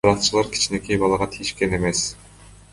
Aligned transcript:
Каракчылар 0.05 0.47
кичинекей 0.55 0.99
балага 1.03 1.29
тийишкен 1.37 1.79
эмес. 1.81 2.05